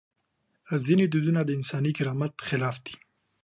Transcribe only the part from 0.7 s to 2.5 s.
ځینې دودونه د انساني کرامت